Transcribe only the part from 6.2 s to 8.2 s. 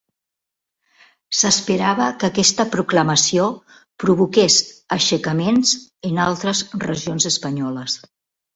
altres regions espanyoles.